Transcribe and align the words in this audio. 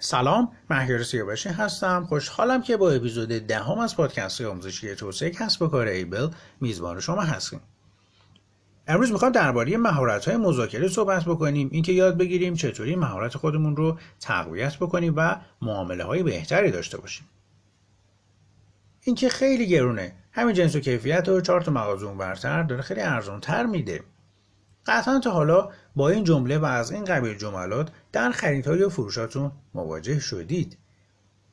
سلام 0.00 0.52
مهیار 0.70 1.02
سیاوشی 1.02 1.48
هستم. 1.48 2.04
خوشحالم 2.08 2.62
که 2.62 2.76
با 2.76 2.90
اپیزود 2.90 3.28
دهم 3.28 3.78
از 3.78 3.96
پادکست 3.96 4.40
آموزشی 4.40 4.94
توسعه 4.94 5.30
کسب 5.30 5.62
و 5.62 5.68
کار 5.68 5.86
ایبل 5.86 6.28
میزبان 6.60 7.00
شما 7.00 7.22
هستیم. 7.22 7.60
امروز 8.86 9.12
می‌خوام 9.12 9.32
درباره 9.32 9.76
مهارت 9.76 10.28
های 10.28 10.36
مذاکره 10.36 10.88
صحبت 10.88 11.24
بکنیم 11.24 11.68
اینکه 11.72 11.92
یاد 11.92 12.18
بگیریم 12.18 12.54
چطوری 12.54 12.96
مهارت 12.96 13.36
خودمون 13.36 13.76
رو 13.76 13.98
تقویت 14.20 14.76
بکنیم 14.76 15.14
و 15.16 15.36
معامله 15.62 16.04
های 16.04 16.22
بهتری 16.22 16.70
داشته 16.70 16.98
باشیم. 16.98 17.26
اینکه 19.00 19.28
خیلی 19.28 19.66
گرونه. 19.66 20.14
همین 20.32 20.54
جنس 20.54 20.76
و 20.76 20.80
کیفیت 20.80 21.28
و 21.28 21.40
چهار 21.40 21.60
تا 21.60 21.72
مغازه 21.72 22.14
برتر 22.14 22.62
داره 22.62 22.82
خیلی 22.82 23.00
ارزان 23.00 23.40
تر 23.40 23.66
میده. 23.66 24.02
قطعا 24.88 25.18
تا 25.18 25.30
حالا 25.30 25.70
با 25.96 26.08
این 26.08 26.24
جمله 26.24 26.58
و 26.58 26.64
از 26.64 26.90
این 26.90 27.04
قبیل 27.04 27.34
جملات 27.34 27.90
در 28.12 28.30
خریدها 28.30 28.76
یا 28.76 28.88
فروشاتون 28.88 29.52
مواجه 29.74 30.18
شدید. 30.20 30.78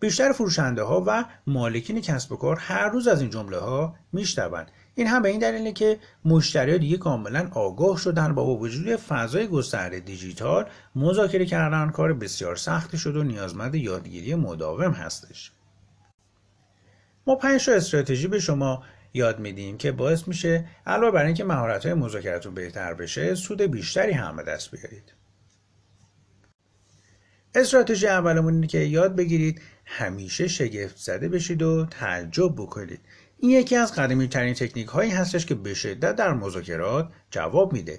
بیشتر 0.00 0.32
فروشنده 0.32 0.82
ها 0.82 1.04
و 1.06 1.24
مالکین 1.46 2.00
کسب 2.00 2.32
و 2.32 2.36
کار 2.36 2.56
هر 2.58 2.88
روز 2.88 3.08
از 3.08 3.20
این 3.20 3.30
جمله 3.30 3.58
ها 3.58 3.94
میشنوند. 4.12 4.70
این 4.94 5.06
هم 5.06 5.22
به 5.22 5.28
این 5.28 5.38
دلیله 5.38 5.72
که 5.72 5.98
مشتری 6.24 6.72
ها 6.72 6.78
دیگه 6.78 6.96
کاملا 6.96 7.48
آگاه 7.54 7.98
شدن 7.98 8.34
با 8.34 8.56
وجود 8.56 8.96
فضای 8.96 9.46
گسترده 9.46 10.00
دیجیتال 10.00 10.66
مذاکره 10.94 11.46
کردن 11.46 11.90
کار 11.90 12.12
بسیار 12.12 12.56
سختی 12.56 12.98
شد 12.98 13.16
و 13.16 13.22
نیازمند 13.22 13.74
یادگیری 13.74 14.34
مداوم 14.34 14.92
هستش. 14.92 15.52
ما 17.26 17.34
پنج 17.34 17.70
استراتژی 17.70 18.28
به 18.28 18.40
شما 18.40 18.82
یاد 19.14 19.40
میدیم 19.40 19.78
که 19.78 19.92
باعث 19.92 20.28
میشه 20.28 20.64
علاوه 20.86 21.10
بر 21.10 21.24
اینکه 21.24 21.44
مهارت 21.44 21.86
های 21.86 21.94
مذاکرتون 21.94 22.54
بهتر 22.54 22.94
بشه 22.94 23.34
سود 23.34 23.62
بیشتری 23.62 24.12
هم 24.12 24.36
به 24.36 24.42
دست 24.42 24.70
بیارید. 24.70 25.12
استراتژی 27.54 28.06
اولمون 28.06 28.54
اینه 28.54 28.66
که 28.66 28.78
یاد 28.78 29.16
بگیرید 29.16 29.62
همیشه 29.84 30.48
شگفت 30.48 30.96
زده 30.96 31.28
بشید 31.28 31.62
و 31.62 31.86
تعجب 31.86 32.52
بکنید. 32.56 33.00
این 33.38 33.50
یکی 33.50 33.76
از 33.76 33.94
قدیمی 33.94 34.28
ترین 34.28 34.54
تکنیک 34.54 34.88
هایی 34.88 35.10
هستش 35.10 35.46
که 35.46 35.54
به 35.54 35.74
شدت 35.74 36.16
در 36.16 36.32
مذاکرات 36.32 37.12
جواب 37.30 37.72
میده. 37.72 37.98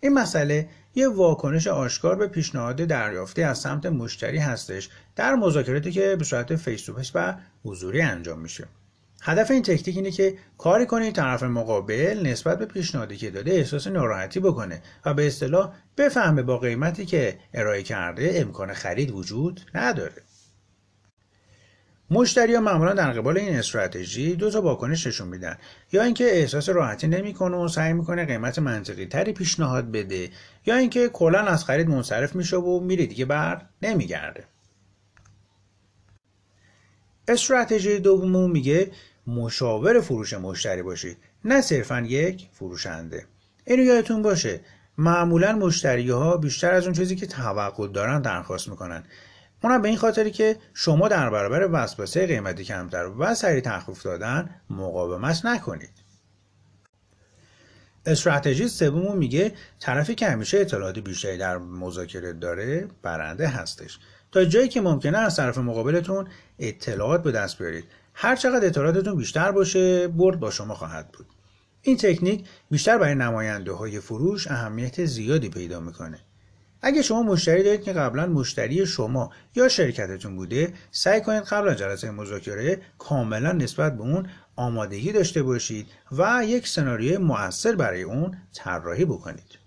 این 0.00 0.14
مسئله 0.14 0.68
یه 0.94 1.08
واکنش 1.08 1.66
آشکار 1.66 2.16
به 2.16 2.26
پیشنهاد 2.26 2.76
دریافتی 2.76 3.42
از 3.42 3.58
سمت 3.58 3.86
مشتری 3.86 4.38
هستش 4.38 4.88
در 5.16 5.34
مذاکراتی 5.34 5.92
که 5.92 6.16
به 6.16 6.24
صورت 6.24 6.56
فیس 6.56 6.90
و 7.14 7.34
حضوری 7.64 8.00
انجام 8.00 8.38
میشه. 8.40 8.68
هدف 9.22 9.50
این 9.50 9.62
تکنیک 9.62 9.96
اینه 9.96 10.10
که 10.10 10.34
کاری 10.58 10.86
کنید 10.86 11.14
طرف 11.14 11.42
مقابل 11.42 12.20
نسبت 12.26 12.58
به 12.58 12.66
پیشنهادی 12.66 13.16
که 13.16 13.30
داده 13.30 13.50
احساس 13.50 13.86
ناراحتی 13.86 14.40
بکنه 14.40 14.82
و 15.04 15.14
به 15.14 15.26
اصطلاح 15.26 15.72
بفهمه 15.96 16.42
با 16.42 16.58
قیمتی 16.58 17.06
که 17.06 17.38
ارائه 17.54 17.82
کرده 17.82 18.32
امکان 18.34 18.72
خرید 18.72 19.10
وجود 19.10 19.60
نداره. 19.74 20.22
مشتری 22.10 22.54
ها 22.54 22.60
معمولا 22.60 22.92
در 22.92 23.12
قبال 23.12 23.38
این 23.38 23.56
استراتژی 23.56 24.36
دو 24.36 24.50
تا 24.50 24.62
واکنش 24.62 25.06
نشون 25.06 25.28
میدن. 25.28 25.58
یا 25.92 26.02
اینکه 26.02 26.24
احساس 26.24 26.68
راحتی 26.68 27.08
نمی‌کنه 27.08 27.56
و 27.56 27.68
سعی 27.68 27.92
می‌کنه 27.92 28.24
قیمت 28.24 28.58
منطقی 28.58 29.06
تری 29.06 29.32
پیشنهاد 29.32 29.90
بده 29.90 30.30
یا 30.66 30.76
اینکه 30.76 31.08
کلا 31.08 31.40
از 31.40 31.64
خرید 31.64 31.88
منصرف 31.88 32.34
میشه 32.34 32.56
و 32.56 32.80
میره 32.80 33.06
دیگه 33.06 33.24
بر 33.24 33.62
نمیگرده. 33.82 34.44
استراتژی 37.28 37.98
دوم 37.98 38.50
میگه 38.50 38.90
مشاور 39.30 40.00
فروش 40.00 40.32
مشتری 40.32 40.82
باشید. 40.82 41.16
نه 41.44 41.60
صرفا 41.60 42.00
یک 42.00 42.48
فروشنده. 42.52 43.26
اینو 43.64 43.82
یادتون 43.82 44.22
باشه. 44.22 44.60
معمولا 44.98 45.52
مشتری 45.52 46.10
ها 46.10 46.36
بیشتر 46.36 46.74
از 46.74 46.84
اون 46.84 46.94
چیزی 46.94 47.16
که 47.16 47.26
توقع 47.26 47.88
دارن 47.88 48.22
درخواست 48.22 48.68
می‌کنن. 48.68 49.04
اونم 49.62 49.82
به 49.82 49.88
این 49.88 49.96
خاطری 49.96 50.30
که 50.30 50.56
شما 50.74 51.08
در 51.08 51.30
برابر 51.30 51.68
وسوسه 51.72 52.26
قیمتی 52.26 52.64
کمتر 52.64 53.06
و 53.18 53.34
سریع 53.34 53.60
تخفیف 53.60 54.02
دادن 54.02 54.50
مقاومت 54.70 55.44
نکنید. 55.44 55.90
استراتژی 58.06 58.68
سوم 58.68 59.18
میگه 59.18 59.52
طرفی 59.80 60.14
که 60.14 60.28
همیشه 60.28 60.58
اطلاعات 60.58 60.98
بیشتری 60.98 61.38
در 61.38 61.58
مذاکره 61.58 62.32
داره 62.32 62.88
برنده 63.02 63.48
هستش. 63.48 63.98
تا 64.32 64.44
جایی 64.44 64.68
که 64.68 64.80
ممکنه 64.80 65.18
از 65.18 65.36
طرف 65.36 65.58
مقابلتون 65.58 66.28
اطلاعات 66.58 67.22
به 67.22 67.32
دست 67.32 67.58
بیارید. 67.58 67.84
هر 68.22 68.36
چقدر 68.36 68.66
اطلاعاتتون 68.66 69.16
بیشتر 69.16 69.52
باشه 69.52 70.08
برد 70.08 70.40
با 70.40 70.50
شما 70.50 70.74
خواهد 70.74 71.12
بود. 71.12 71.26
این 71.82 71.96
تکنیک 71.96 72.44
بیشتر 72.70 72.98
برای 72.98 73.14
نماینده 73.14 73.72
های 73.72 74.00
فروش 74.00 74.48
اهمیت 74.48 75.04
زیادی 75.04 75.48
پیدا 75.48 75.80
می‌کنه. 75.80 76.18
اگه 76.82 77.02
شما 77.02 77.22
مشتری 77.22 77.62
دارید 77.62 77.82
که 77.82 77.92
قبلا 77.92 78.26
مشتری 78.26 78.86
شما 78.86 79.30
یا 79.54 79.68
شرکتتون 79.68 80.36
بوده 80.36 80.72
سعی 80.90 81.20
کنید 81.20 81.42
قبل 81.42 81.68
از 81.68 81.76
جلسه 81.76 82.10
مذاکره 82.10 82.80
کاملا 82.98 83.52
نسبت 83.52 83.96
به 83.96 84.02
اون 84.02 84.28
آمادگی 84.56 85.12
داشته 85.12 85.42
باشید 85.42 85.86
و 86.12 86.42
یک 86.44 86.68
سناریوی 86.68 87.16
مؤثر 87.16 87.74
برای 87.74 88.02
اون 88.02 88.36
طراحی 88.54 89.04
بکنید. 89.04 89.58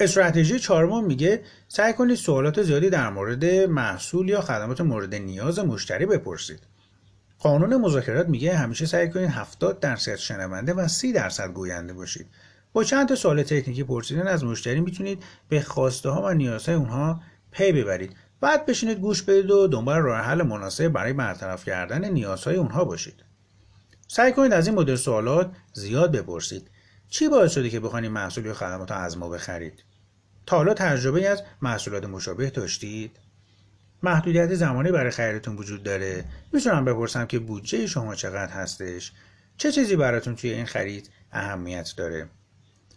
استراتژی 0.00 0.58
چهارم 0.58 1.04
میگه 1.04 1.42
سعی 1.68 1.92
کنید 1.92 2.16
سوالات 2.16 2.62
زیادی 2.62 2.90
در 2.90 3.10
مورد 3.10 3.44
محصول 3.44 4.28
یا 4.28 4.40
خدمات 4.40 4.80
مورد 4.80 5.14
نیاز 5.14 5.58
مشتری 5.58 6.06
بپرسید. 6.06 6.71
قانون 7.42 7.76
مذاکرات 7.76 8.28
میگه 8.28 8.56
همیشه 8.56 8.86
سعی 8.86 9.10
کنید 9.10 9.30
70 9.30 9.80
درصد 9.80 10.16
شنونده 10.16 10.74
و 10.74 10.88
30 10.88 11.12
درصد 11.12 11.52
گوینده 11.52 11.92
باشید. 11.92 12.26
با 12.72 12.84
چند 12.84 13.08
تا 13.08 13.14
سوال 13.14 13.42
تکنیکی 13.42 13.84
پرسیدن 13.84 14.26
از 14.26 14.44
مشتری 14.44 14.80
می‌تونید 14.80 15.22
به 15.48 15.60
خواسته 15.60 16.10
ها 16.10 16.22
و 16.22 16.34
نیازهای 16.34 16.74
اونها 16.74 17.20
پی 17.50 17.72
ببرید. 17.72 18.16
بعد 18.40 18.66
بشینید 18.66 18.98
گوش 18.98 19.22
بدید 19.22 19.50
و 19.50 19.66
دنبال 19.66 20.00
راه 20.00 20.20
حل 20.20 20.42
مناسب 20.42 20.88
برای 20.88 21.12
برطرف 21.12 21.64
کردن 21.64 22.08
نیازهای 22.08 22.56
اونها 22.56 22.84
باشید. 22.84 23.24
سعی 24.08 24.32
کنید 24.32 24.52
از 24.52 24.66
این 24.66 24.76
مدل 24.76 24.96
سوالات 24.96 25.50
زیاد 25.72 26.12
بپرسید. 26.12 26.70
چی 27.08 27.28
باعث 27.28 27.52
شده 27.52 27.70
که 27.70 27.80
بخواید 27.80 28.10
محصول 28.10 28.46
یا 28.46 28.54
خدمات 28.54 28.92
از 28.92 29.18
ما 29.18 29.28
بخرید؟ 29.28 29.84
تا 30.46 30.56
حالا 30.56 30.74
تجربه 30.74 31.28
از 31.28 31.42
محصولات 31.62 32.04
مشابه 32.04 32.50
داشتید؟ 32.50 33.18
محدودیت 34.02 34.54
زمانی 34.54 34.90
برای 34.90 35.10
خریدتون 35.10 35.56
وجود 35.56 35.82
داره؟ 35.82 36.24
می‌تونم 36.52 36.84
بپرسم 36.84 37.26
که 37.26 37.38
بودجه 37.38 37.86
شما 37.86 38.14
چقدر 38.14 38.52
هستش؟ 38.52 39.12
چه 39.56 39.72
چیزی 39.72 39.96
براتون 39.96 40.36
توی 40.36 40.50
این 40.52 40.66
خرید 40.66 41.10
اهمیت 41.32 41.94
داره؟ 41.96 42.28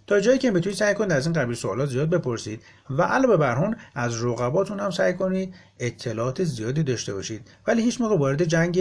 تا 0.07 0.19
جایی 0.19 0.39
که 0.39 0.51
بتونید 0.51 0.77
سعی 0.77 0.94
کنید 0.94 1.11
از 1.11 1.25
این 1.25 1.33
قبیل 1.33 1.55
سوالات 1.55 1.89
زیاد 1.89 2.09
بپرسید 2.09 2.61
و 2.89 3.01
علاوه 3.01 3.38
بر 3.38 3.57
اون 3.57 3.75
از 3.95 4.23
رقباتون 4.23 4.79
هم 4.79 4.91
سعی 4.91 5.13
کنید 5.13 5.55
اطلاعات 5.79 6.44
زیادی 6.44 6.83
داشته 6.83 7.13
باشید. 7.13 7.51
ولی 7.67 7.81
هیچ 7.81 8.01
موقع 8.01 8.17
وارد 8.17 8.44
جنگ 8.44 8.79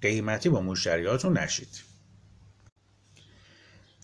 قیمتی 0.00 0.48
با 0.48 0.60
مشتریاتون 0.60 1.38
نشید. 1.38 1.68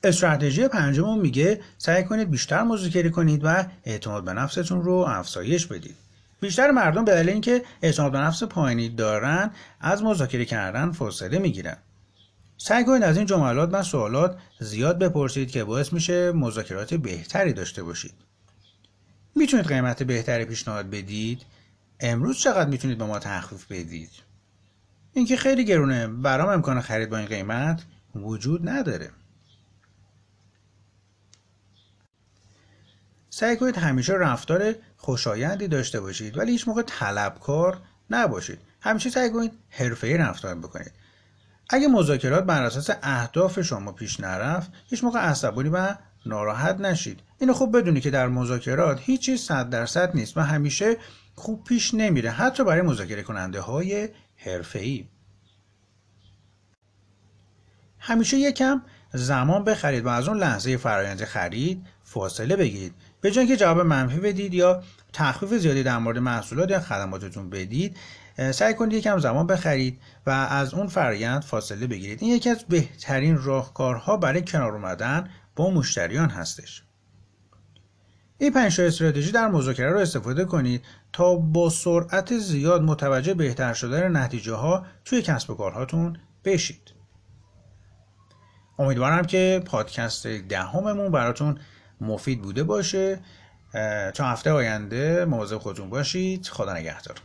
استراتژی 0.04 0.68
پنجم 0.68 1.18
میگه 1.18 1.60
سعی 1.78 2.04
کنید 2.04 2.30
بیشتر 2.30 2.62
مذاکره 2.62 3.10
کنید 3.10 3.40
و 3.44 3.64
اعتماد 3.84 4.24
به 4.24 4.32
نفستون 4.32 4.82
رو 4.82 4.92
افزایش 4.92 5.66
بدید. 5.66 5.96
بیشتر 6.40 6.70
مردم 6.70 7.04
به 7.04 7.12
دلیل 7.12 7.30
اینکه 7.30 7.64
اعتماد 7.82 8.12
به 8.12 8.18
نفس 8.18 8.42
پایینی 8.42 8.88
دارن 8.88 9.50
از 9.80 10.02
مذاکره 10.02 10.44
کردن 10.44 10.92
فاصله 10.92 11.38
می‌گیرن. 11.38 11.76
سعی 12.56 12.84
کنید 12.84 13.02
از 13.02 13.16
این 13.16 13.26
جملات 13.26 13.70
و 13.72 13.82
سوالات 13.82 14.38
زیاد 14.60 14.98
بپرسید 14.98 15.50
که 15.50 15.64
باعث 15.64 15.92
میشه 15.92 16.32
مذاکرات 16.32 16.94
بهتری 16.94 17.52
داشته 17.52 17.82
باشید. 17.82 18.14
می‌تونید 19.34 19.66
قیمت 19.66 20.02
بهتری 20.02 20.44
پیشنهاد 20.44 20.90
بدید؟ 20.90 21.42
امروز 22.00 22.38
چقدر 22.38 22.70
می‌تونید 22.70 22.98
به 22.98 23.04
ما 23.04 23.18
تخفیف 23.18 23.66
بدید؟ 23.72 24.10
اینکه 25.12 25.36
خیلی 25.36 25.64
گرونه. 25.64 26.06
برام 26.06 26.48
امکان 26.48 26.80
خرید 26.80 27.10
با 27.10 27.16
این 27.16 27.26
قیمت 27.26 27.82
وجود 28.14 28.68
نداره. 28.68 29.10
سعی 33.40 33.56
کنید 33.56 33.76
همیشه 33.76 34.12
رفتار 34.12 34.74
خوشایندی 34.96 35.68
داشته 35.68 36.00
باشید 36.00 36.38
ولی 36.38 36.52
هیچ 36.52 36.68
موقع 36.68 36.82
طلبکار 36.82 37.78
نباشید. 38.10 38.58
همیشه 38.80 39.10
سعی 39.10 39.30
کنید 39.30 39.52
حرفه‌ای 39.70 40.16
رفتار 40.16 40.54
بکنید. 40.54 40.92
اگه 41.70 41.88
مذاکرات 41.88 42.44
بر 42.44 42.62
اساس 42.62 42.90
اهداف 43.02 43.60
شما 43.60 43.92
پیش 43.92 44.20
نرفت 44.20 44.70
هیچ 44.90 45.04
موقع 45.04 45.18
عصبانی 45.18 45.68
و 45.68 45.94
ناراحت 46.26 46.80
نشید. 46.80 47.20
اینو 47.38 47.52
خوب 47.52 47.78
بدونی 47.78 48.00
که 48.00 48.10
در 48.10 48.28
مذاکرات 48.28 49.00
هیچ 49.02 49.20
چیز 49.20 49.40
صد 49.40 49.70
درصد 49.70 50.10
نیست 50.14 50.36
و 50.36 50.40
همیشه 50.40 50.96
خوب 51.34 51.64
پیش 51.64 51.94
نمیره 51.94 52.30
حتی 52.30 52.64
برای 52.64 52.82
مذاکره 52.82 53.22
کننده 53.22 53.60
های 53.60 54.08
حرفه‌ای. 54.36 55.08
همیشه 57.98 58.36
یکم 58.36 58.82
زمان 59.12 59.64
بخرید 59.64 60.04
و 60.04 60.08
از 60.08 60.28
اون 60.28 60.38
لحظه 60.38 60.76
فرایند 60.76 61.24
خرید 61.24 61.86
فاصله 62.02 62.56
بگیرید. 62.56 62.94
به 63.20 63.30
جای 63.30 63.44
اینکه 63.44 63.56
جواب 63.56 63.80
منفی 63.80 64.20
بدید 64.20 64.54
یا 64.54 64.82
تخفیف 65.12 65.54
زیادی 65.54 65.82
در 65.82 65.98
مورد 65.98 66.18
محصولات 66.18 66.70
یا 66.70 66.80
خدماتتون 66.80 67.50
بدید 67.50 67.96
سعی 68.50 68.74
کنید 68.74 68.92
یکم 68.92 69.18
زمان 69.18 69.46
بخرید 69.46 70.00
و 70.26 70.30
از 70.30 70.74
اون 70.74 70.86
فرایند 70.86 71.42
فاصله 71.42 71.86
بگیرید. 71.86 72.18
این 72.22 72.36
یکی 72.36 72.50
از 72.50 72.64
بهترین 72.68 73.42
راهکارها 73.42 74.16
برای 74.16 74.42
کنار 74.42 74.72
اومدن 74.72 75.30
با 75.56 75.70
مشتریان 75.70 76.30
هستش. 76.30 76.82
این 78.38 78.52
پنج 78.52 78.80
استراتژی 78.80 79.32
در 79.32 79.48
مذاکره 79.48 79.90
رو 79.90 79.98
استفاده 79.98 80.44
کنید 80.44 80.84
تا 81.12 81.36
با 81.36 81.70
سرعت 81.70 82.38
زیاد 82.38 82.82
متوجه 82.82 83.34
بهتر 83.34 83.72
شدن 83.72 84.16
نتیجه 84.16 84.54
ها 84.54 84.86
توی 85.04 85.22
کسب 85.22 85.50
و 85.50 85.54
کارهاتون 85.54 86.16
بشید. 86.44 86.92
امیدوارم 88.78 89.24
که 89.24 89.62
پادکست 89.66 90.26
دهممون 90.26 91.12
براتون 91.12 91.58
مفید 92.00 92.42
بوده 92.42 92.64
باشه. 92.64 93.20
تا 94.14 94.24
هفته 94.24 94.50
آینده 94.50 95.24
مواظب 95.24 95.58
خودتون 95.58 95.90
باشید. 95.90 96.46
خدا 96.46 96.74
نگهدار. 96.74 97.16